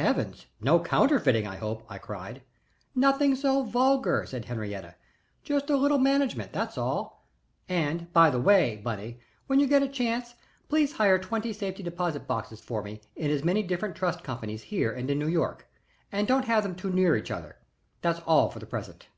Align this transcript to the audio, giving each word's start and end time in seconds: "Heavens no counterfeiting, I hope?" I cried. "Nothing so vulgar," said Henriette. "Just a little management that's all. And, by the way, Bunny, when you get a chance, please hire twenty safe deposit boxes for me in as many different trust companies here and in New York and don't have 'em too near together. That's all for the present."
"Heavens 0.00 0.46
no 0.62 0.80
counterfeiting, 0.80 1.46
I 1.46 1.56
hope?" 1.56 1.84
I 1.86 1.98
cried. 1.98 2.40
"Nothing 2.94 3.36
so 3.36 3.62
vulgar," 3.62 4.24
said 4.24 4.46
Henriette. 4.46 4.98
"Just 5.42 5.68
a 5.68 5.76
little 5.76 5.98
management 5.98 6.54
that's 6.54 6.78
all. 6.78 7.26
And, 7.68 8.10
by 8.14 8.30
the 8.30 8.40
way, 8.40 8.76
Bunny, 8.78 9.20
when 9.48 9.60
you 9.60 9.66
get 9.66 9.82
a 9.82 9.88
chance, 9.88 10.36
please 10.70 10.94
hire 10.94 11.18
twenty 11.18 11.52
safe 11.52 11.74
deposit 11.74 12.26
boxes 12.26 12.62
for 12.62 12.82
me 12.82 13.02
in 13.14 13.30
as 13.30 13.44
many 13.44 13.62
different 13.62 13.94
trust 13.94 14.24
companies 14.24 14.62
here 14.62 14.90
and 14.90 15.10
in 15.10 15.18
New 15.18 15.28
York 15.28 15.66
and 16.10 16.26
don't 16.26 16.46
have 16.46 16.64
'em 16.64 16.74
too 16.74 16.88
near 16.88 17.14
together. 17.16 17.56
That's 18.00 18.20
all 18.20 18.48
for 18.48 18.58
the 18.58 18.64
present." 18.64 19.08